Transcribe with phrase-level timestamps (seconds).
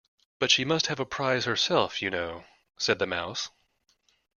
[0.39, 3.51] ‘But she must have a prize herself, you know,’ said the Mouse.